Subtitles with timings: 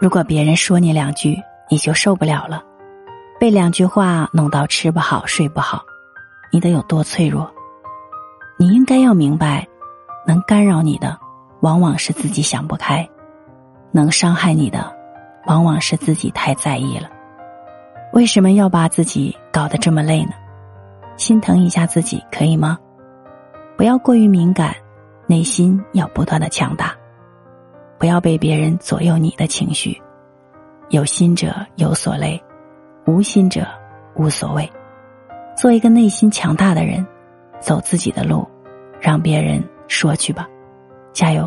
[0.00, 2.62] 如果别人说你两句，你就受不了了，
[3.38, 5.82] 被两句话弄到吃不好睡不好，
[6.50, 7.50] 你得有多脆弱？
[8.58, 9.68] 你应该要明白，
[10.26, 11.18] 能干扰你的，
[11.60, 13.04] 往往是自己想不开；
[13.92, 14.90] 能伤害你的，
[15.46, 17.10] 往往是自己太在意了。
[18.14, 20.32] 为什么要把自己搞得这么累呢？
[21.18, 22.78] 心疼一下自己可以吗？
[23.76, 24.74] 不要过于敏感，
[25.26, 26.94] 内心要不断的强大。
[28.00, 30.00] 不要被别人左右你的情绪，
[30.88, 32.42] 有心者有所累，
[33.06, 33.66] 无心者
[34.16, 34.66] 无所谓。
[35.54, 37.06] 做一个内心强大的人，
[37.60, 38.48] 走自己的路，
[39.02, 40.48] 让别人说去吧，
[41.12, 41.46] 加油。